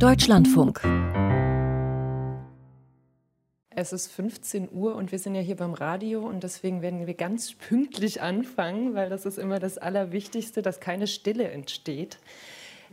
[0.00, 0.80] Deutschlandfunk.
[3.68, 7.12] Es ist 15 Uhr und wir sind ja hier beim Radio und deswegen werden wir
[7.12, 12.16] ganz pünktlich anfangen, weil das ist immer das Allerwichtigste, dass keine Stille entsteht.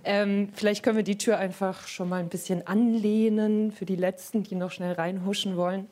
[0.03, 4.43] Ähm, vielleicht können wir die Tür einfach schon mal ein bisschen anlehnen für die Letzten,
[4.43, 5.87] die noch schnell reinhuschen wollen.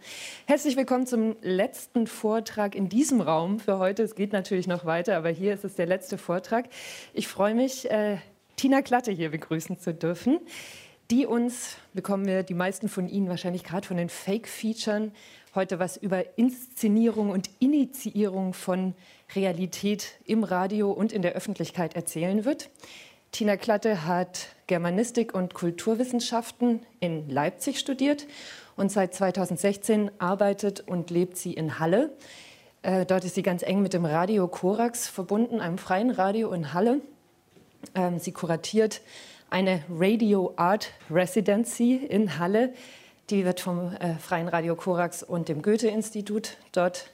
[0.47, 4.03] Herzlich willkommen zum letzten Vortrag in diesem Raum für heute.
[4.03, 6.65] Es geht natürlich noch weiter, aber hier ist es der letzte Vortrag.
[7.13, 8.17] Ich freue mich, äh,
[8.57, 10.39] Tina Klatte hier begrüßen zu dürfen,
[11.11, 15.11] die uns, bekommen wir die meisten von Ihnen wahrscheinlich gerade von den Fake-Featuren,
[15.53, 18.95] heute was über Inszenierung und Initiierung von
[19.35, 22.69] Realität im Radio und in der Öffentlichkeit erzählen wird.
[23.31, 28.25] Tina Klatte hat Germanistik und Kulturwissenschaften in Leipzig studiert
[28.75, 32.11] und seit 2016 arbeitet und lebt sie in Halle.
[32.81, 36.73] Äh, dort ist sie ganz eng mit dem Radio Korax verbunden, einem freien Radio in
[36.73, 37.01] Halle.
[37.93, 39.01] Ähm, sie kuratiert
[39.49, 42.73] eine Radio Art Residency in Halle.
[43.29, 47.09] Die wird vom äh, Freien Radio Korax und dem Goethe-Institut dort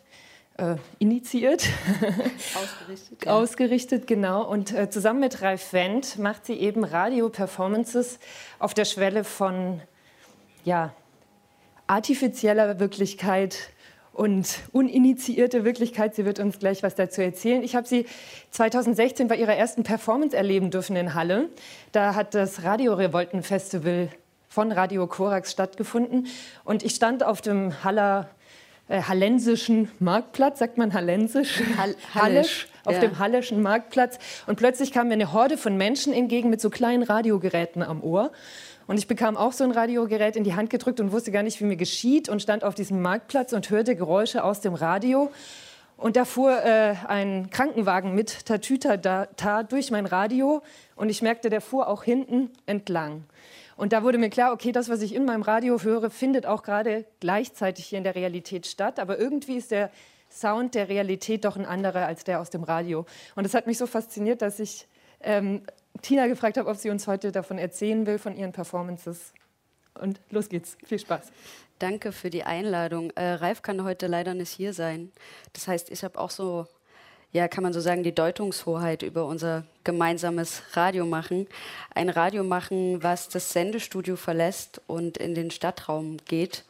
[0.57, 1.67] äh, initiiert.
[2.55, 3.25] Ausgerichtet.
[3.25, 3.33] Ja.
[3.33, 4.49] Ausgerichtet, genau.
[4.49, 8.19] Und äh, zusammen mit Ralf Wendt macht sie eben Radio-Performances
[8.59, 9.81] auf der Schwelle von
[10.63, 10.93] ja,
[11.87, 13.71] artifizieller Wirklichkeit
[14.13, 16.15] und uninitiierte Wirklichkeit.
[16.15, 17.63] Sie wird uns gleich was dazu erzählen.
[17.63, 18.05] Ich habe sie
[18.51, 21.49] 2016 bei ihrer ersten Performance erleben dürfen in Halle.
[21.91, 24.09] Da hat das Radio Revolten Festival
[24.49, 26.27] von Radio Korax stattgefunden.
[26.65, 28.29] Und ich stand auf dem Haller
[28.89, 31.61] äh, hallensischen Marktplatz, sagt man hallensisch?
[31.77, 32.99] Hall Hallisch, auf ja.
[32.99, 34.19] dem Hallischen Marktplatz.
[34.47, 38.31] Und plötzlich kam mir eine Horde von Menschen entgegen mit so kleinen Radiogeräten am Ohr.
[38.91, 41.61] Und ich bekam auch so ein Radiogerät in die Hand gedrückt und wusste gar nicht,
[41.61, 45.31] wie mir geschieht und stand auf diesem Marktplatz und hörte Geräusche aus dem Radio.
[45.95, 50.61] Und da fuhr äh, ein Krankenwagen mit Tatütata durch mein Radio
[50.97, 53.23] und ich merkte, der fuhr auch hinten entlang.
[53.77, 56.61] Und da wurde mir klar, okay, das, was ich in meinem Radio höre, findet auch
[56.61, 58.99] gerade gleichzeitig hier in der Realität statt.
[58.99, 59.89] Aber irgendwie ist der
[60.29, 63.05] Sound der Realität doch ein anderer als der aus dem Radio.
[63.37, 64.85] Und das hat mich so fasziniert, dass ich
[65.21, 65.61] ähm,
[66.01, 69.33] Tina gefragt habe, ob sie uns heute davon erzählen will, von ihren Performances.
[69.95, 70.77] Und los geht's.
[70.83, 71.31] Viel Spaß.
[71.79, 73.11] Danke für die Einladung.
[73.11, 75.11] Äh, Ralf kann heute leider nicht hier sein.
[75.53, 76.67] Das heißt, ich habe auch so,
[77.31, 81.47] ja, kann man so sagen, die Deutungshoheit über unser gemeinsames Radio machen.
[81.93, 86.65] Ein Radio machen, was das Sendestudio verlässt und in den Stadtraum geht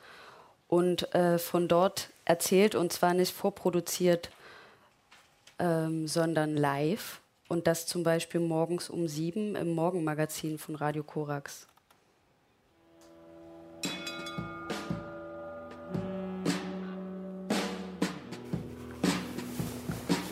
[0.67, 4.29] und äh, von dort erzählt und zwar nicht vorproduziert,
[5.59, 7.20] ähm, sondern live.
[7.51, 11.67] Und das zum Beispiel morgens um sieben im Morgenmagazin von Radio Korax.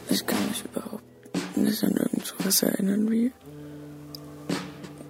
[0.09, 3.34] Ich kann mich überhaupt nicht an irgendwas erinnern wie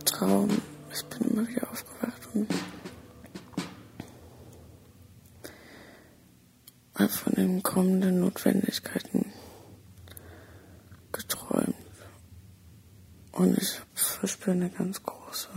[0.06, 0.50] Traum.
[0.92, 2.52] Ich bin immer wieder aufgewacht und
[7.08, 9.32] von den kommenden Notwendigkeiten
[13.40, 15.48] Und ich verspüre eine ganz große,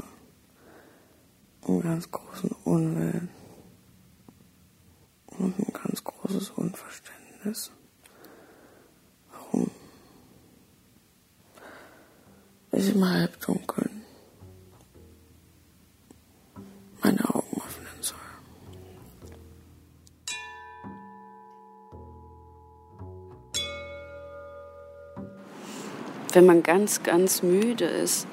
[1.67, 3.29] einen ganz großen Unwillen
[5.27, 7.73] und ein ganz großes Unverständnis.
[9.33, 9.69] Warum
[12.71, 14.02] ich im Halbdunkeln
[26.33, 28.27] Wenn man ganz, ganz müde ist,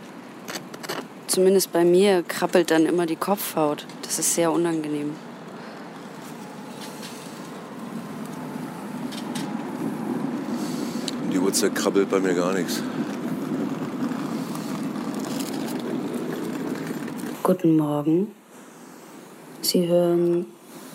[1.28, 3.86] zumindest bei mir, krabbelt dann immer die Kopfhaut.
[4.04, 5.16] Das ist sehr unangenehm.
[11.34, 12.82] Die Uhrzeit krabbelt bei mir gar nichts.
[17.44, 18.32] Guten Morgen.
[19.62, 20.46] Sie hören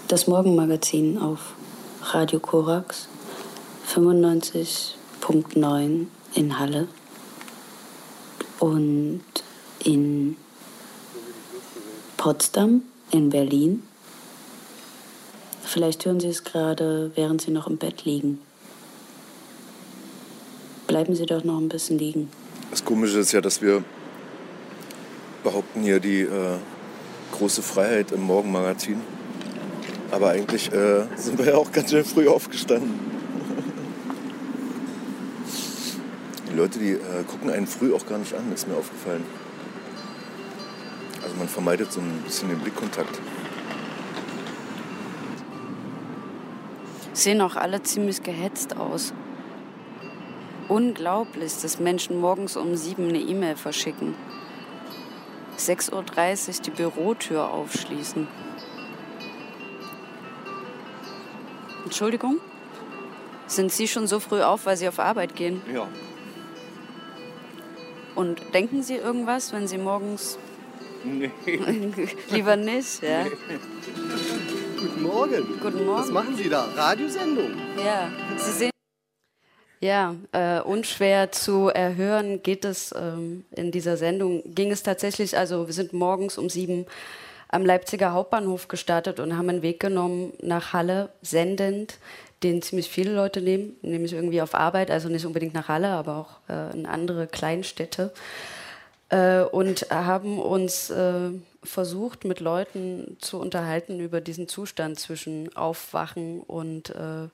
[0.09, 1.53] das Morgenmagazin auf
[2.03, 3.09] Radio Korax
[3.94, 6.89] 95.9 in Halle
[8.61, 9.22] und
[9.84, 10.37] in
[12.17, 13.83] Potsdam, in Berlin.
[15.63, 18.41] Vielleicht hören Sie es gerade, während Sie noch im Bett liegen.
[20.86, 22.28] Bleiben Sie doch noch ein bisschen liegen.
[22.71, 23.84] Das Komische ist ja, dass wir
[25.42, 26.57] behaupten hier die äh,
[27.33, 29.01] große Freiheit im Morgenmagazin.
[30.10, 33.14] Aber eigentlich äh, sind wir ja auch ganz schön früh aufgestanden.
[36.54, 39.24] Die Leute, die äh, gucken einen früh auch gar nicht an, ist mir aufgefallen.
[41.21, 43.21] Also man vermeidet so ein bisschen den Blickkontakt.
[47.12, 49.12] Sehen auch alle ziemlich gehetzt aus.
[50.68, 54.15] Unglaublich, dass Menschen morgens um sieben eine E-Mail verschicken.
[55.59, 58.28] 6.30 Uhr die Bürotür aufschließen.
[61.83, 62.36] Entschuldigung?
[63.48, 65.60] Sind Sie schon so früh auf, weil Sie auf Arbeit gehen?
[65.74, 65.89] Ja.
[68.15, 70.39] Und denken Sie irgendwas, wenn Sie morgens
[71.05, 71.31] Nee.
[72.31, 73.03] lieber nicht?
[73.03, 73.27] Ja.
[74.78, 75.61] Guten Morgen.
[75.61, 76.01] Guten Morgen.
[76.01, 76.65] Was machen Sie da?
[76.75, 77.51] Radiosendung?
[77.84, 78.71] Ja, Sie sehen.
[79.81, 84.43] Ja, äh, unschwer zu erhören geht es ähm, in dieser Sendung.
[84.55, 86.87] Ging es tatsächlich, also wir sind morgens um sieben
[87.49, 91.99] am Leipziger Hauptbahnhof gestartet und haben einen Weg genommen nach Halle, sendend,
[92.45, 96.17] den ziemlich viele Leute nehmen, nämlich irgendwie auf Arbeit, also nicht unbedingt nach Halle, aber
[96.17, 98.13] auch äh, in andere Kleinstädte.
[99.09, 101.31] Äh, und haben uns äh,
[101.63, 107.29] versucht, mit Leuten zu unterhalten über diesen Zustand zwischen Aufwachen und äh,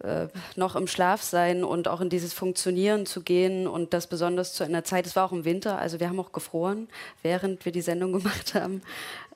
[0.00, 4.52] äh, noch im Schlaf sein und auch in dieses Funktionieren zu gehen und das besonders
[4.52, 6.88] zu einer Zeit, es war auch im Winter, also wir haben auch gefroren,
[7.22, 8.82] während wir die Sendung gemacht haben,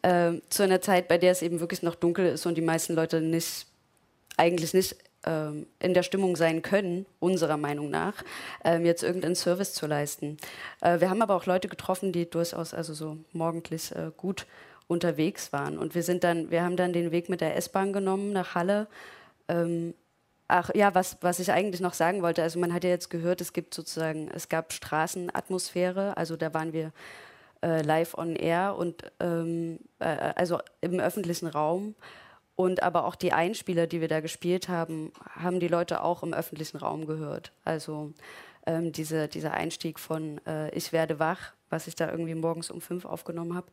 [0.03, 2.95] äh, zu einer Zeit, bei der es eben wirklich noch dunkel ist und die meisten
[2.95, 3.67] Leute nicht,
[4.41, 4.97] eigentlich nicht
[5.27, 8.15] ähm, in der Stimmung sein können, unserer Meinung nach,
[8.65, 10.39] ähm, jetzt irgendeinen Service zu leisten.
[10.81, 14.47] Äh, wir haben aber auch Leute getroffen, die durchaus also so morgendlich äh, gut
[14.89, 15.77] unterwegs waren.
[15.79, 18.89] Und wir sind dann, wir haben dann den Weg mit der S-Bahn genommen nach Halle.
[19.49, 19.93] Ähm,
[20.49, 23.43] ach ja, was, was ich eigentlich noch sagen wollte, also man hat ja jetzt gehört,
[23.43, 26.93] es gibt sozusagen, es gab Straßenatmosphäre, also da waren wir
[27.63, 31.95] äh, live on air und ähm, äh, also im öffentlichen Raum.
[32.61, 36.35] Und aber auch die Einspieler, die wir da gespielt haben, haben die Leute auch im
[36.35, 37.53] öffentlichen Raum gehört.
[37.65, 38.13] Also
[38.67, 42.83] ähm, diese, dieser Einstieg von äh, Ich werde wach, was ich da irgendwie morgens um
[42.83, 43.69] fünf aufgenommen habe.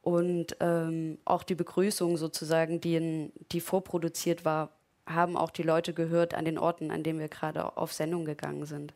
[0.00, 4.70] Und ähm, auch die Begrüßung sozusagen, die, in, die vorproduziert war,
[5.06, 8.64] haben auch die Leute gehört an den Orten, an denen wir gerade auf Sendung gegangen
[8.64, 8.94] sind.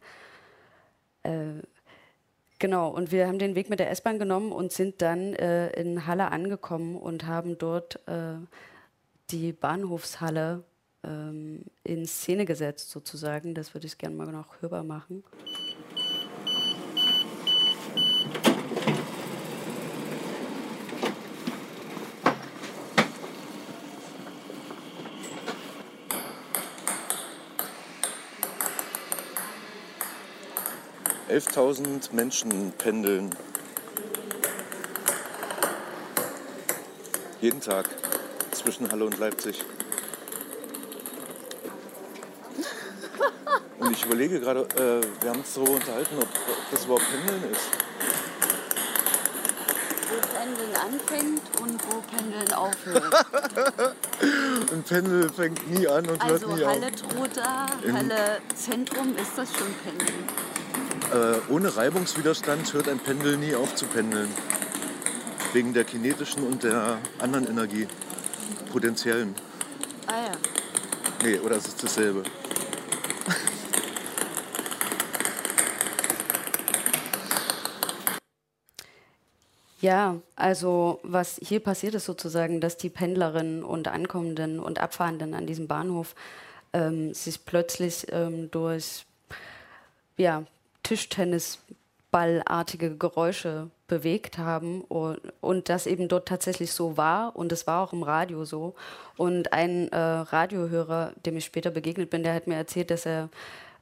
[1.23, 1.61] Äh,
[2.59, 6.07] genau, und wir haben den Weg mit der S-Bahn genommen und sind dann äh, in
[6.07, 8.39] Halle angekommen und haben dort äh,
[9.31, 10.65] die Bahnhofshalle
[11.05, 13.55] ähm, in Szene gesetzt, sozusagen.
[13.55, 15.25] Das würde ich gerne mal noch hörbar machen.
[31.29, 33.37] Elftausend Menschen pendeln.
[37.41, 38.08] Jeden Tag
[38.59, 39.65] zwischen Halle und Leipzig.
[43.79, 47.53] Und ich überlege gerade, äh, wir haben uns darüber unterhalten, ob, ob das überhaupt Pendeln
[47.53, 47.61] ist.
[50.11, 53.27] Wo Pendeln anfängt und wo Pendeln aufhört.
[54.73, 59.49] Ein Pendel fängt nie an und Also hört nie Halle Trotha, Halle Zentrum, ist das
[59.57, 60.25] schon Pendeln?
[60.27, 61.15] auf.
[61.15, 64.29] Äh, ohne Reibungswiderstand hört ein Pendel nie auf zu pendeln.
[65.53, 67.87] Wegen der kinetischen und der anderen Energie.
[68.69, 69.35] Potenziellen.
[70.07, 70.33] Ah ja.
[71.23, 72.23] Nee, oder ist es dasselbe?
[79.81, 85.47] Ja, also was hier passiert ist sozusagen, dass die Pendlerinnen und Ankommenden und Abfahrenden an
[85.47, 86.17] diesem Bahnhof
[86.73, 89.07] ähm, sich plötzlich ähm, durch
[90.17, 90.43] ja,
[90.83, 97.83] Tischtennisballartige Geräusche bewegt haben und, und das eben dort tatsächlich so war und es war
[97.83, 98.75] auch im Radio so.
[99.17, 103.31] Und ein äh, Radiohörer, dem ich später begegnet bin, der hat mir erzählt, dass er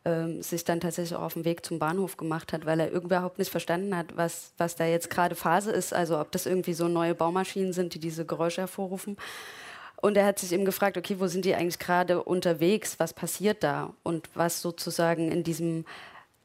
[0.07, 3.39] ähm, sich dann tatsächlich auch auf den Weg zum Bahnhof gemacht hat, weil er überhaupt
[3.39, 5.93] nicht verstanden hat, was, was da jetzt gerade Phase ist.
[5.93, 9.17] Also ob das irgendwie so neue Baumaschinen sind, die diese Geräusche hervorrufen.
[9.97, 13.01] Und er hat sich eben gefragt, okay, wo sind die eigentlich gerade unterwegs?
[13.01, 13.95] Was passiert da?
[14.05, 15.85] Und was sozusagen in diesem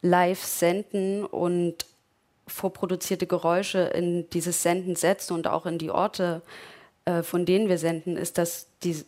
[0.01, 1.85] Live-Senden und
[2.51, 6.41] vorproduzierte Geräusche in dieses Senden setzt und auch in die Orte,
[7.05, 9.03] äh, von denen wir senden, ist, dass die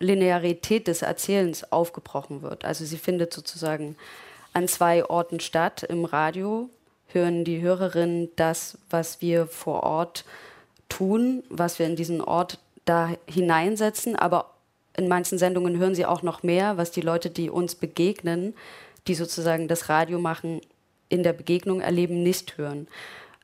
[0.00, 2.64] Linearität des Erzählens aufgebrochen wird.
[2.64, 3.96] Also sie findet sozusagen
[4.52, 5.82] an zwei Orten statt.
[5.82, 6.68] Im Radio
[7.08, 10.24] hören die Hörerinnen das, was wir vor Ort
[10.88, 14.54] tun, was wir in diesen Ort da hineinsetzen, aber
[14.96, 18.54] in manchen Sendungen hören sie auch noch mehr, was die Leute, die uns begegnen,
[19.06, 20.60] die sozusagen das Radio machen,
[21.08, 22.88] in der Begegnung erleben, nicht hören.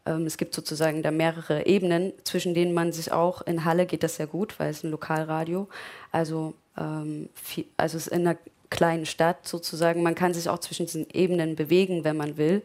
[0.07, 4.03] Ähm, es gibt sozusagen da mehrere Ebenen, zwischen denen man sich auch, in Halle geht
[4.03, 5.69] das sehr gut, weil es ein Lokalradio,
[6.13, 8.39] also, ähm, viel, also es ist in einer
[8.71, 12.63] kleinen Stadt sozusagen, man kann sich auch zwischen diesen Ebenen bewegen, wenn man will.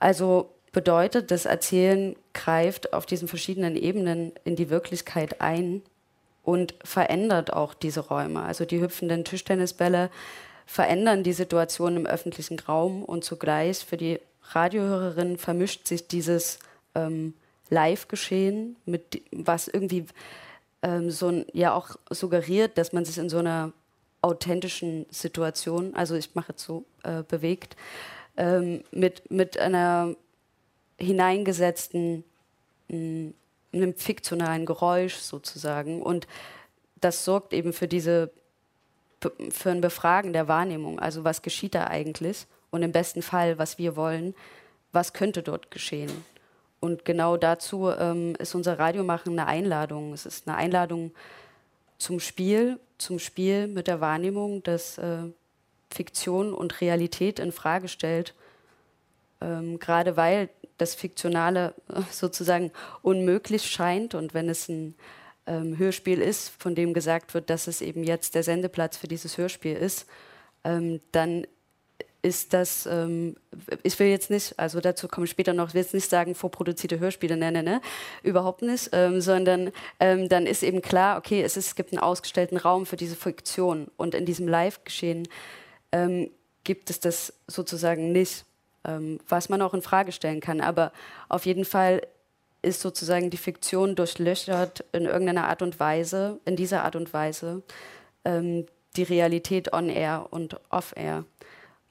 [0.00, 5.82] Also bedeutet, das Erzählen greift auf diesen verschiedenen Ebenen in die Wirklichkeit ein
[6.42, 8.42] und verändert auch diese Räume.
[8.42, 10.10] Also die hüpfenden Tischtennisbälle
[10.68, 14.20] verändern die Situation im öffentlichen Raum und zugleich für die
[14.50, 16.58] Radiohörerin vermischt sich dieses
[16.94, 17.32] ähm,
[17.70, 20.04] Live-Geschehen, mit was irgendwie
[20.82, 23.72] ähm, so ja auch suggeriert, dass man sich in so einer
[24.20, 27.74] authentischen Situation, also ich mache jetzt so, äh, bewegt,
[28.36, 30.16] ähm, mit, mit einer
[30.98, 32.24] hineingesetzten,
[32.88, 33.32] mh,
[33.72, 36.02] einem fiktionalen Geräusch sozusagen.
[36.02, 36.26] Und
[37.00, 38.30] das sorgt eben für diese,
[39.50, 40.98] für ein Befragen der Wahrnehmung.
[40.98, 42.46] Also was geschieht da eigentlich?
[42.70, 44.34] Und im besten Fall, was wir wollen,
[44.92, 46.10] was könnte dort geschehen?
[46.80, 50.12] Und genau dazu ähm, ist unser Radiomachen eine Einladung.
[50.12, 51.12] Es ist eine Einladung
[51.98, 55.24] zum Spiel, zum Spiel mit der Wahrnehmung, dass äh,
[55.90, 58.34] Fiktion und Realität in Frage stellt.
[59.40, 62.70] Ähm, gerade weil das Fiktionale äh, sozusagen
[63.02, 64.94] unmöglich scheint und wenn es ein
[65.48, 69.38] ähm, Hörspiel ist, von dem gesagt wird, dass es eben jetzt der Sendeplatz für dieses
[69.38, 70.06] Hörspiel ist,
[70.64, 71.46] ähm, dann
[72.20, 73.36] ist das, ähm,
[73.82, 76.34] ich will jetzt nicht, also dazu komme ich später noch, ich will jetzt nicht sagen,
[76.34, 77.80] vorproduzierte Hörspiele, ne, ne, ne,
[78.22, 82.00] überhaupt nicht, ähm, sondern ähm, dann ist eben klar, okay, es, ist, es gibt einen
[82.00, 85.28] ausgestellten Raum für diese Fiktion und in diesem Live-Geschehen
[85.92, 86.30] ähm,
[86.64, 88.44] gibt es das sozusagen nicht,
[88.84, 90.92] ähm, was man auch in Frage stellen kann, aber
[91.28, 92.02] auf jeden Fall
[92.68, 97.62] ist sozusagen die Fiktion durchlöchert in irgendeiner Art und Weise, in dieser Art und Weise,
[98.24, 101.24] ähm, die Realität on-air und off-air.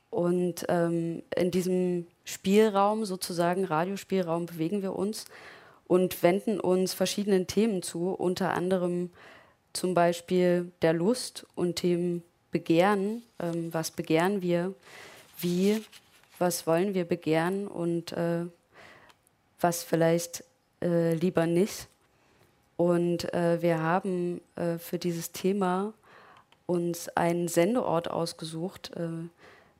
[0.09, 5.25] Und ähm, in diesem Spielraum, sozusagen Radiospielraum, bewegen wir uns
[5.85, 9.09] und wenden uns verschiedenen Themen zu, unter anderem
[9.73, 13.23] zum Beispiel der Lust und Themen Begehren.
[13.39, 14.73] Ähm, was begehren wir?
[15.39, 15.83] Wie?
[16.39, 17.67] Was wollen wir begehren?
[17.67, 18.45] Und äh,
[19.59, 20.43] was vielleicht
[20.81, 21.87] äh, lieber nicht?
[22.75, 25.93] Und äh, wir haben äh, für dieses Thema
[26.67, 29.27] uns einen Sendeort ausgesucht, äh,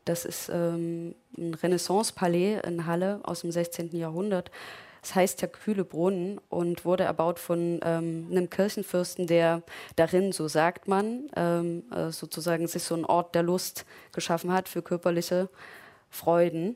[0.07, 3.95] das ist ähm, ein Renaissance-Palais in Halle aus dem 16.
[3.95, 4.51] Jahrhundert.
[5.03, 9.63] Es heißt ja Kühle Brunnen und wurde erbaut von ähm, einem Kirchenfürsten, der
[9.95, 14.69] darin, so sagt man, ähm, äh, sozusagen sich so einen Ort der Lust geschaffen hat
[14.69, 15.49] für körperliche
[16.09, 16.75] Freuden.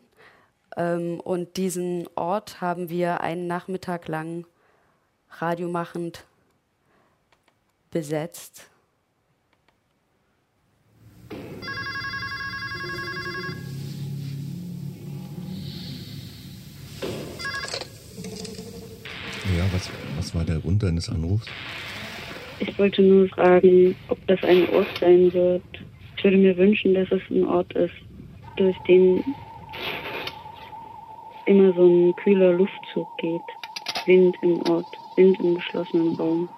[0.78, 4.46] Ähm, und diesen Ort haben wir einen Nachmittag lang
[5.30, 6.26] radiomachend
[7.92, 8.70] besetzt.
[19.58, 21.46] Ja, was, was war der Grund deines Anrufs?
[22.60, 25.64] Ich wollte nur fragen, ob das ein Ort sein wird.
[26.16, 27.94] Ich würde mir wünschen, dass es ein Ort ist,
[28.56, 29.24] durch den
[31.46, 33.42] immer so ein kühler Luftzug geht.
[34.06, 36.50] Wind im Ort, Wind im geschlossenen Raum.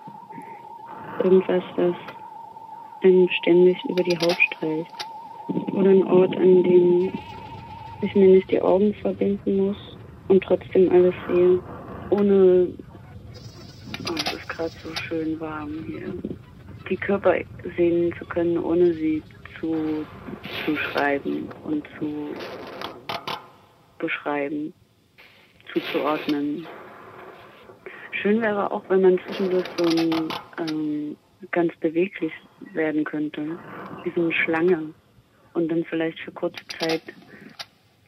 [1.24, 1.96] Irgendwas, das
[3.04, 5.06] einem ständig über die Haut streicht.
[5.74, 7.12] Oder ein Ort, an dem
[8.02, 9.78] ich mir nicht die Augen verbinden muss
[10.28, 11.60] und trotzdem alles sehe
[12.10, 12.68] ohne.
[14.10, 16.14] Oh, es ist gerade so schön warm hier.
[16.90, 17.36] Die Körper
[17.78, 19.24] sehen zu können, ohne sie
[19.60, 20.06] zu,
[20.66, 22.36] zu schreiben und zu
[24.04, 24.74] beschreiben,
[25.72, 26.68] zuzuordnen.
[28.12, 30.28] Schön wäre auch, wenn man zwischendurch so ein,
[30.60, 31.16] ähm,
[31.52, 32.34] ganz beweglich
[32.74, 33.58] werden könnte,
[34.04, 34.94] wie so eine Schlange.
[35.54, 37.02] Und dann vielleicht für kurze Zeit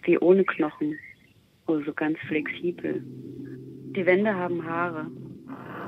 [0.04, 1.00] wie ohne Knochen,
[1.68, 3.02] oder so ganz flexibel.
[3.96, 5.08] Die Wände haben Haare,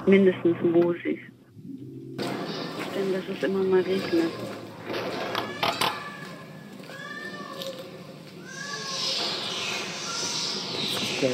[0.07, 1.19] mindestens moosig.
[2.17, 4.31] Denn dass es immer mal regnet.
[11.19, 11.31] Geil.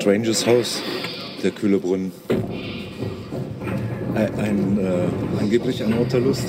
[0.00, 0.82] Stranges House,
[1.42, 2.12] der kühle Brunnen.
[4.14, 6.46] Ein, ein äh, angeblich ein Ort der Lust.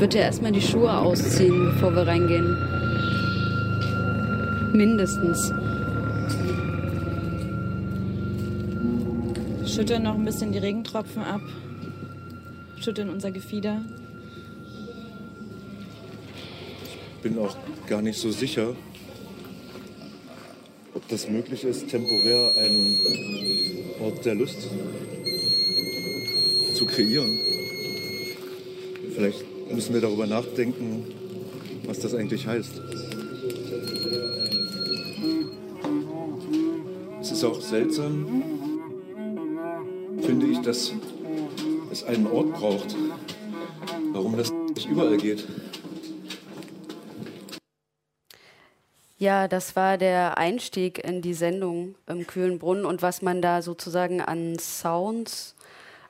[0.00, 2.56] Ich würde ja erstmal die Schuhe ausziehen, bevor wir reingehen.
[4.72, 5.52] Mindestens.
[9.70, 11.42] Schütteln noch ein bisschen die Regentropfen ab.
[12.80, 13.82] Schütteln unser Gefieder.
[17.22, 17.54] Bin auch
[17.86, 18.74] gar nicht so sicher,
[20.94, 22.96] ob das möglich ist, temporär einen
[24.00, 24.66] Ort der Lust
[26.72, 27.38] zu kreieren.
[29.14, 31.04] Vielleicht müssen wir darüber nachdenken,
[31.86, 32.80] was das eigentlich heißt.
[37.20, 38.42] Es ist auch seltsam,
[40.22, 40.92] finde ich, dass
[41.90, 42.96] es einen Ort braucht,
[44.12, 45.46] warum das nicht überall geht.
[49.18, 53.60] Ja, das war der Einstieg in die Sendung im Kühlen Brunnen und was man da
[53.60, 55.54] sozusagen an Sounds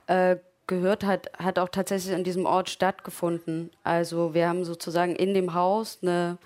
[0.07, 0.37] äh,
[0.71, 3.71] gehört hat, hat auch tatsächlich an diesem Ort stattgefunden.
[3.85, 6.39] Also wir haben sozusagen in dem Haus eine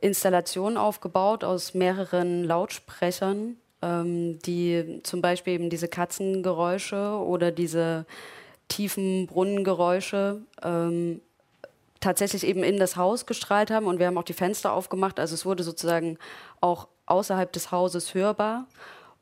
[0.00, 8.04] Installation aufgebaut aus mehreren Lautsprechern, ähm, die zum Beispiel eben diese Katzengeräusche oder diese
[8.66, 11.20] tiefen Brunnengeräusche ähm,
[12.00, 15.20] tatsächlich eben in das Haus gestrahlt haben und wir haben auch die Fenster aufgemacht.
[15.20, 16.18] Also es wurde sozusagen
[16.60, 18.66] auch außerhalb des Hauses hörbar.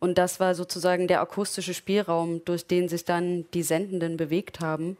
[0.00, 4.96] Und das war sozusagen der akustische Spielraum, durch den sich dann die Sendenden bewegt haben.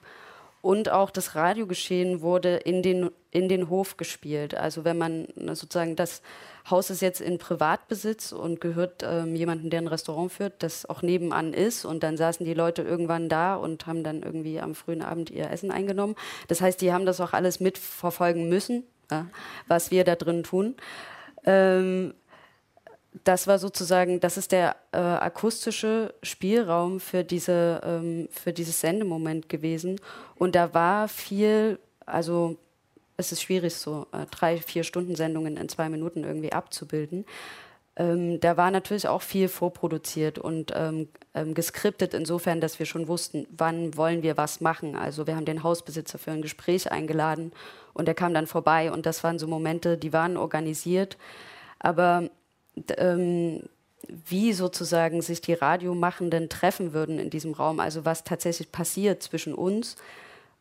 [0.63, 4.55] Und auch das Radiogeschehen wurde in den, in den Hof gespielt.
[4.55, 6.21] Also wenn man sozusagen, das
[6.69, 11.01] Haus ist jetzt in Privatbesitz und gehört ähm, jemandem, der ein Restaurant führt, das auch
[11.01, 11.87] nebenan ist.
[11.87, 15.51] Und dann saßen die Leute irgendwann da und haben dann irgendwie am frühen Abend ihr
[15.51, 16.15] Essen eingenommen.
[16.49, 19.29] Das heißt, die haben das auch alles mitverfolgen müssen, ja,
[19.67, 20.75] was wir da drin tun.
[21.47, 22.13] Ähm,
[23.25, 29.49] das war sozusagen, das ist der äh, akustische Spielraum für, diese, ähm, für dieses Sendemoment
[29.49, 30.01] gewesen.
[30.37, 32.57] Und da war viel, also
[33.17, 37.25] es ist schwierig, so äh, drei, vier Stunden Sendungen in zwei Minuten irgendwie abzubilden.
[37.97, 43.09] Ähm, da war natürlich auch viel vorproduziert und ähm, ähm, geskriptet insofern, dass wir schon
[43.09, 44.95] wussten, wann wollen wir was machen.
[44.95, 47.53] Also wir haben den Hausbesitzer für ein Gespräch eingeladen
[47.93, 51.19] und er kam dann vorbei und das waren so Momente, die waren organisiert.
[51.81, 52.31] Aber
[52.97, 53.63] ähm,
[54.09, 59.55] wie sozusagen sich die Radiomachenden treffen würden in diesem Raum, also was tatsächlich passiert zwischen
[59.55, 59.97] uns,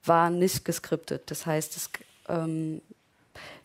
[0.04, 1.32] war nicht geskriptet.
[1.32, 1.90] Das heißt, es,
[2.28, 2.82] ähm,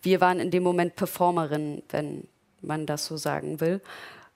[0.03, 2.27] wir waren in dem Moment Performerinnen, wenn
[2.61, 3.81] man das so sagen will.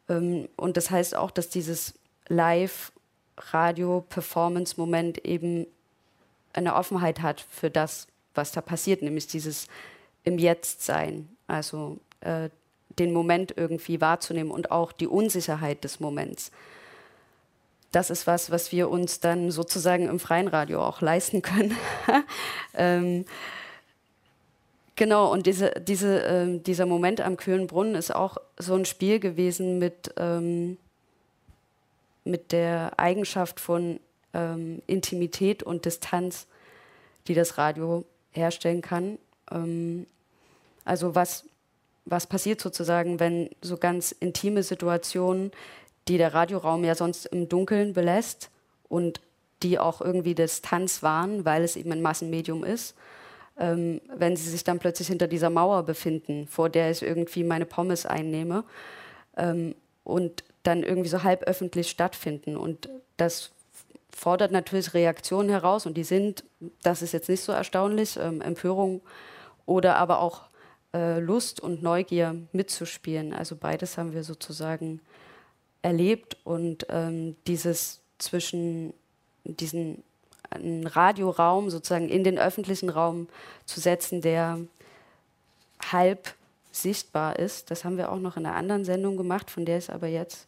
[0.08, 1.94] Ähm, und das heißt auch, dass dieses
[2.28, 5.66] Live-Radio-Performance-Moment eben
[6.52, 9.68] eine Offenheit hat für das, was da passiert, nämlich dieses
[10.24, 11.28] im Jetzt sein.
[11.46, 12.50] Also äh,
[12.98, 16.50] den Moment irgendwie wahrzunehmen und auch die Unsicherheit des Moments.
[17.92, 21.74] Das ist was, was wir uns dann sozusagen im freien Radio auch leisten können.
[22.74, 23.24] ähm,
[24.94, 29.20] genau, und diese, diese, äh, dieser Moment am kühlen Brunnen ist auch so ein Spiel
[29.20, 30.76] gewesen mit, ähm,
[32.24, 34.00] mit der Eigenschaft von
[34.34, 36.46] ähm, Intimität und Distanz,
[37.26, 39.18] die das Radio herstellen kann.
[39.50, 40.06] Ähm,
[40.84, 41.44] also was
[42.10, 45.52] was passiert sozusagen, wenn so ganz intime Situationen,
[46.08, 48.50] die der Radioraum ja sonst im Dunkeln belässt
[48.88, 49.20] und
[49.62, 52.94] die auch irgendwie Distanz waren, weil es eben ein Massenmedium ist,
[53.58, 57.66] ähm, wenn sie sich dann plötzlich hinter dieser Mauer befinden, vor der ich irgendwie meine
[57.66, 58.64] Pommes einnehme
[59.36, 62.56] ähm, und dann irgendwie so halb öffentlich stattfinden.
[62.56, 63.50] Und das
[64.10, 66.44] fordert natürlich Reaktionen heraus und die sind,
[66.82, 69.02] das ist jetzt nicht so erstaunlich, ähm, Empörung
[69.66, 70.42] oder aber auch
[70.94, 73.32] äh, Lust und Neugier mitzuspielen.
[73.32, 75.00] Also beides haben wir sozusagen
[75.82, 78.92] erlebt und ähm, dieses zwischen
[79.44, 80.02] diesen
[80.50, 83.28] einen Radioraum sozusagen in den öffentlichen Raum
[83.66, 84.58] zu setzen, der
[85.92, 86.34] halb
[86.72, 87.70] sichtbar ist.
[87.70, 90.46] Das haben wir auch noch in einer anderen Sendung gemacht, von der ich aber jetzt,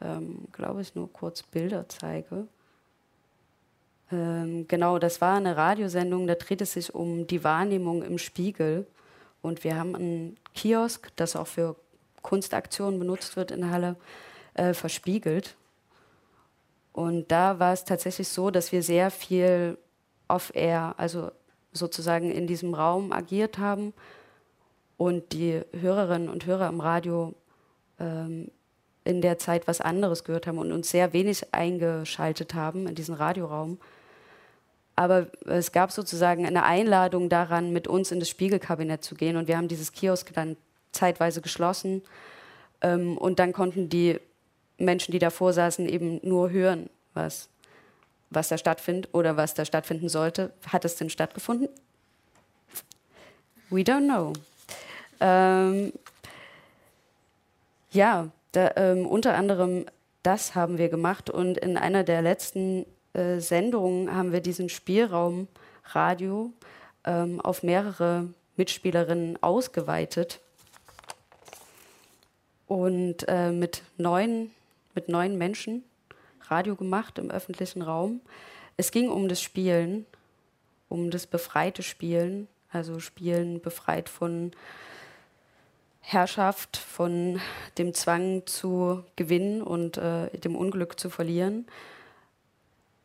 [0.00, 2.46] ähm, glaube ich, nur kurz Bilder zeige.
[4.10, 8.86] Ähm, genau, das war eine Radiosendung, da dreht es sich um die Wahrnehmung im Spiegel.
[9.42, 11.76] Und wir haben einen Kiosk, das auch für
[12.22, 13.96] Kunstaktionen benutzt wird in der Halle,
[14.54, 15.56] äh, verspiegelt.
[16.92, 19.78] Und da war es tatsächlich so, dass wir sehr viel
[20.26, 21.30] off-air, also
[21.72, 23.94] sozusagen in diesem Raum agiert haben
[24.96, 27.34] und die Hörerinnen und Hörer im Radio
[28.00, 28.50] ähm,
[29.04, 33.14] in der Zeit was anderes gehört haben und uns sehr wenig eingeschaltet haben in diesen
[33.14, 33.78] Radioraum.
[34.98, 39.36] Aber es gab sozusagen eine Einladung daran, mit uns in das Spiegelkabinett zu gehen.
[39.36, 40.56] Und wir haben dieses Kiosk dann
[40.90, 42.02] zeitweise geschlossen.
[42.80, 44.18] Ähm, und dann konnten die
[44.76, 47.48] Menschen, die davor saßen, eben nur hören, was,
[48.30, 50.52] was da stattfindet oder was da stattfinden sollte.
[50.66, 51.68] Hat es denn stattgefunden?
[53.70, 54.32] We don't know.
[55.20, 55.92] Ähm,
[57.92, 59.86] ja, da, ähm, unter anderem
[60.24, 65.48] das haben wir gemacht und in einer der letzten äh, Sendungen haben wir diesen Spielraum
[65.92, 66.52] Radio
[67.04, 70.40] ähm, auf mehrere Mitspielerinnen ausgeweitet
[72.66, 74.50] und äh, mit, neun,
[74.94, 75.84] mit neun Menschen
[76.48, 78.20] Radio gemacht im öffentlichen Raum.
[78.76, 80.06] Es ging um das Spielen,
[80.88, 84.52] um das befreite Spielen, also Spielen befreit von
[86.00, 87.40] Herrschaft, von
[87.76, 91.66] dem Zwang zu gewinnen und äh, dem Unglück zu verlieren.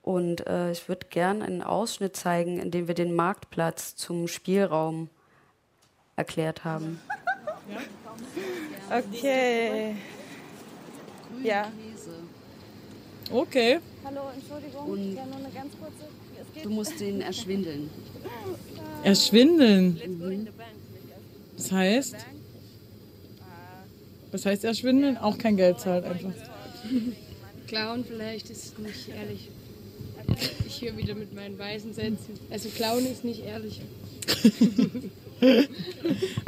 [0.04, 5.10] Und äh, ich würde gerne einen Ausschnitt zeigen, in dem wir den Marktplatz zum Spielraum
[6.18, 7.00] erklärt haben.
[8.92, 9.96] Okay.
[11.42, 11.72] Ja.
[13.32, 13.80] Okay.
[14.04, 14.86] Hallo, Entschuldigung.
[14.90, 16.10] Und ja, nur eine ganz kurze.
[16.62, 17.90] Du musst den erschwindeln.
[19.04, 20.02] Erschwindeln?
[20.06, 20.48] Mhm.
[21.56, 22.16] Das heißt?
[24.32, 25.18] Was heißt erschwindeln?
[25.18, 26.34] Auch kein Geld zahlt einfach.
[27.68, 29.50] Klauen vielleicht ist nicht ehrlich.
[30.68, 32.40] Ich höre wieder mit meinen weißen Sätzen.
[32.50, 33.82] Also klauen ist nicht ehrlich.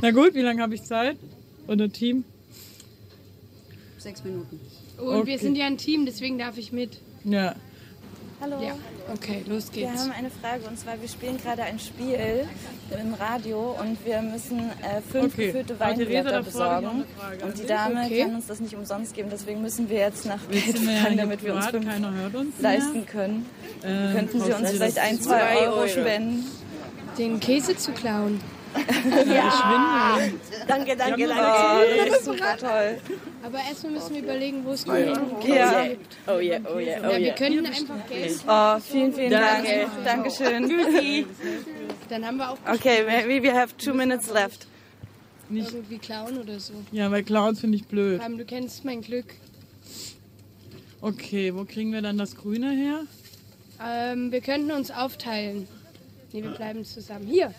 [0.02, 1.17] Na gut, wie lange habe ich Zeit?
[1.67, 2.24] Oder Team?
[3.98, 4.60] Sechs Minuten.
[4.98, 5.28] Und okay.
[5.28, 7.00] wir sind ja ein Team, deswegen darf ich mit.
[7.24, 7.56] Ja.
[8.46, 8.62] Hallo.
[8.62, 8.76] Ja,
[9.12, 9.92] okay, los geht's.
[9.92, 12.48] Wir haben eine Frage und zwar, wir spielen gerade ein Spiel
[12.92, 15.48] im Radio und wir müssen äh, fünf okay.
[15.48, 17.06] gefüllte Weinblätter besorgen.
[17.44, 18.22] Und die Dame okay.
[18.22, 21.56] kann uns das nicht umsonst geben, deswegen müssen wir jetzt nach Geld fragen, damit wir
[21.56, 21.88] uns fünf
[22.36, 23.48] uns leisten können.
[23.84, 26.46] Ähm, Könnten Sie uns vielleicht ein, zwei Euro, Euro spenden?
[27.18, 28.40] Den Käse zu klauen.
[29.28, 30.20] Ja.
[30.68, 31.28] Danke, danke, danke.
[31.28, 32.98] Oh, das ist super toll.
[33.44, 35.84] Aber erstmal müssen wir überlegen, wo es Geld oh, ja.
[35.84, 36.18] gibt.
[36.28, 37.18] Oh ja, oh ja, oh ja.
[37.20, 38.40] Wir könnten einfach Geld.
[38.48, 39.68] Oh, vielen, vielen Dank.
[40.04, 41.26] Dankeschön.
[42.10, 42.58] Dann haben wir auch.
[42.68, 44.68] Okay, we, we have two minutes left.
[45.50, 46.74] Nicht irgendwie klauen oder so.
[46.92, 48.20] Ja, weil klauen finde ich blöd.
[48.38, 49.36] Du kennst mein Glück.
[51.02, 53.02] Okay, wo kriegen wir dann das Grüne her?
[53.86, 55.68] Ähm, wir könnten uns aufteilen.
[56.32, 57.28] Nee, wir bleiben zusammen.
[57.28, 57.54] Hier.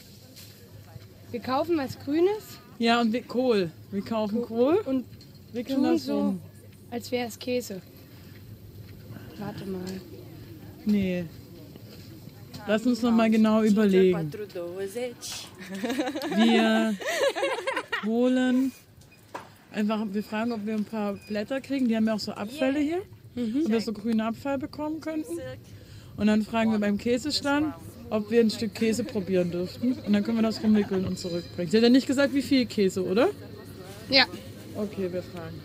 [1.31, 2.59] Wir kaufen was Grünes.
[2.79, 3.71] Ja, und wir, Kohl.
[3.91, 5.05] Wir kaufen Kohl, und
[5.53, 6.41] wickeln tun das so, um.
[6.91, 7.81] als wäre es Käse.
[9.39, 9.81] Warte mal.
[10.85, 11.25] Nee.
[12.67, 14.33] Lass uns noch mal genau überlegen.
[16.37, 16.97] Wir
[18.05, 18.73] holen
[19.73, 21.89] einfach, wir fragen, ob wir ein paar Blätter kriegen.
[21.89, 23.03] Die haben ja auch so Abfälle hier.
[23.35, 23.63] Mhm.
[23.67, 25.39] Ob wir so grüne Abfall bekommen könnten.
[26.17, 27.75] Und dann fragen wir beim Käsestand,
[28.11, 29.93] ob wir ein Stück Käse probieren dürften.
[30.07, 31.71] Und dann können wir das rumwickeln und zurückbringen.
[31.71, 33.29] Sie hat ja nicht gesagt, wie viel Käse, oder?
[34.09, 34.25] Ja.
[34.75, 35.61] Okay, wir fragen.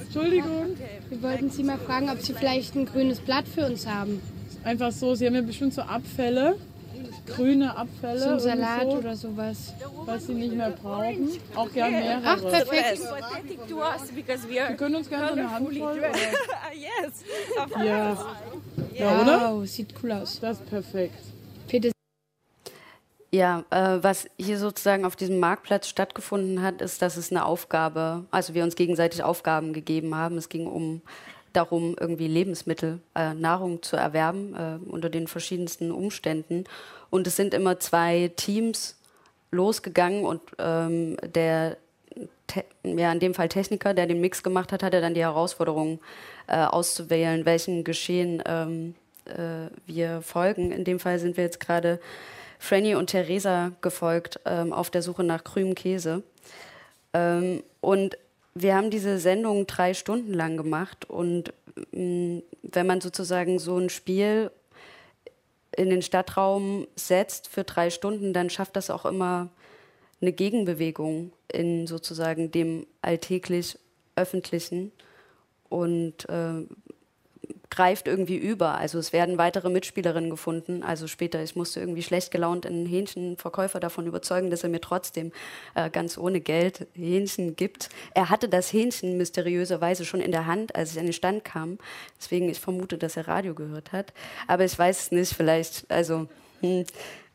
[0.00, 0.76] Entschuldigung.
[1.08, 4.20] Wir wollten Sie mal fragen, ob Sie vielleicht ein grünes Blatt für uns haben.
[4.62, 6.56] Einfach so, Sie haben ja bestimmt so Abfälle
[7.26, 8.20] grüne Abfälle.
[8.20, 9.72] Zum Salat so, oder sowas.
[10.04, 11.28] Was sie nicht mehr brauchen.
[11.54, 12.22] Auch gerne mehrere.
[12.24, 13.02] Ach, perfekt.
[14.48, 15.98] Wir können uns gerne eine Handvoll.
[15.98, 16.08] Oder?
[16.74, 17.24] yes.
[17.84, 18.36] Ja.
[18.94, 19.54] Ja, oder?
[19.54, 20.40] Wow, sieht cool aus.
[20.40, 21.14] Das ist perfekt.
[23.34, 28.26] Ja, äh, was hier sozusagen auf diesem Marktplatz stattgefunden hat, ist, dass es eine Aufgabe,
[28.30, 30.36] also wir uns gegenseitig Aufgaben gegeben haben.
[30.36, 31.00] Es ging um
[31.54, 36.64] darum, irgendwie Lebensmittel, äh, Nahrung zu erwerben äh, unter den verschiedensten Umständen.
[37.08, 38.98] Und es sind immer zwei Teams
[39.50, 41.78] losgegangen und ähm, der,
[42.84, 46.00] ja, in dem Fall Techniker, der den Mix gemacht hat, hatte dann die Herausforderung
[46.46, 48.94] äh, auszuwählen, welchen Geschehen ähm,
[49.26, 50.72] äh, wir folgen.
[50.72, 52.00] In dem Fall sind wir jetzt gerade
[52.58, 56.22] Franny und Theresa gefolgt ähm, auf der Suche nach grünem Käse.
[57.12, 58.16] Ähm, und
[58.54, 61.52] wir haben diese Sendung drei Stunden lang gemacht und
[61.92, 64.50] mh, mm, wenn man sozusagen so ein Spiel
[65.74, 69.48] in den Stadtraum setzt für drei Stunden, dann schafft das auch immer
[70.22, 73.78] eine Gegenbewegung in sozusagen dem alltäglich
[74.16, 74.92] Öffentlichen
[75.68, 76.64] und äh,
[77.72, 78.76] greift irgendwie über.
[78.76, 80.82] Also es werden weitere Mitspielerinnen gefunden.
[80.82, 85.32] Also später, ich musste irgendwie schlecht gelaunt einen Hähnchenverkäufer davon überzeugen, dass er mir trotzdem
[85.74, 87.88] äh, ganz ohne Geld Hähnchen gibt.
[88.14, 91.78] Er hatte das Hähnchen mysteriöserweise schon in der Hand, als ich an den Stand kam.
[92.20, 94.12] Deswegen, ich vermute, dass er Radio gehört hat.
[94.46, 96.28] Aber ich weiß es nicht, vielleicht, also
[96.60, 96.84] hm,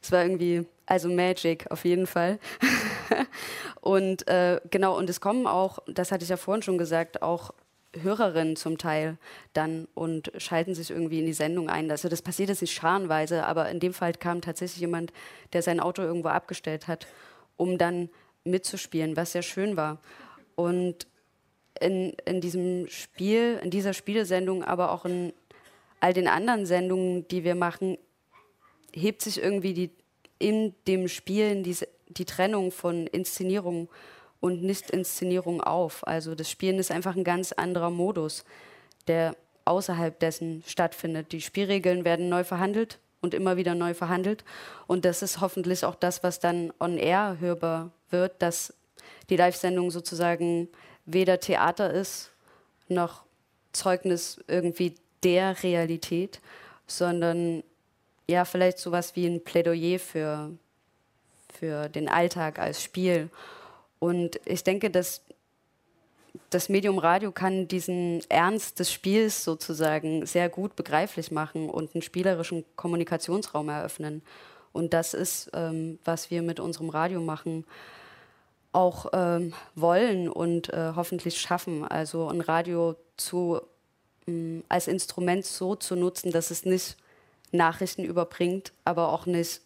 [0.03, 2.39] es war irgendwie, also Magic auf jeden Fall.
[3.81, 7.53] und äh, genau, und es kommen auch, das hatte ich ja vorhin schon gesagt, auch
[7.93, 9.17] Hörerinnen zum Teil
[9.53, 11.91] dann und schalten sich irgendwie in die Sendung ein.
[11.91, 15.13] Also das passiert jetzt nicht scharenweise, aber in dem Fall kam tatsächlich jemand,
[15.53, 17.07] der sein Auto irgendwo abgestellt hat,
[17.57, 18.09] um dann
[18.43, 19.99] mitzuspielen, was sehr schön war.
[20.55, 21.07] Und
[21.79, 25.33] in, in diesem Spiel, in dieser Spielesendung, aber auch in
[25.99, 27.97] all den anderen Sendungen, die wir machen,
[28.93, 29.91] hebt sich irgendwie die,
[30.39, 33.89] in dem Spielen diese, die Trennung von Inszenierung
[34.39, 36.05] und Nicht-Inszenierung auf.
[36.07, 38.45] Also das Spielen ist einfach ein ganz anderer Modus,
[39.07, 41.31] der außerhalb dessen stattfindet.
[41.31, 44.43] Die Spielregeln werden neu verhandelt und immer wieder neu verhandelt.
[44.85, 48.73] Und das ist hoffentlich auch das, was dann on air hörbar wird, dass
[49.29, 50.69] die Live-Sendung sozusagen
[51.05, 52.31] weder Theater ist
[52.87, 53.23] noch
[53.73, 56.41] Zeugnis irgendwie der Realität,
[56.85, 57.63] sondern
[58.29, 60.51] ja, vielleicht sowas wie ein Plädoyer für,
[61.53, 63.29] für den Alltag als Spiel.
[63.99, 65.21] Und ich denke, dass
[66.49, 72.01] das Medium Radio kann diesen Ernst des Spiels sozusagen sehr gut begreiflich machen und einen
[72.01, 74.21] spielerischen Kommunikationsraum eröffnen.
[74.71, 77.65] Und das ist, ähm, was wir mit unserem Radio machen.
[78.73, 81.83] auch ähm, wollen und äh, hoffentlich schaffen.
[81.87, 83.59] Also ein Radio zu,
[84.27, 86.97] ähm, als Instrument so zu nutzen, dass es nicht
[87.51, 89.61] Nachrichten überbringt, aber auch nicht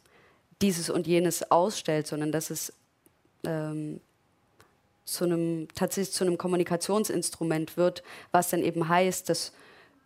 [0.62, 2.74] dieses und jenes ausstellt, sondern dass es
[3.46, 4.00] ähm,
[5.06, 9.52] zu einem, tatsächlich zu einem Kommunikationsinstrument wird, was dann eben heißt, dass